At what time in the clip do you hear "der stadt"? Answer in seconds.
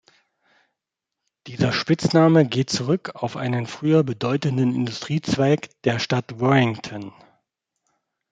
5.83-6.39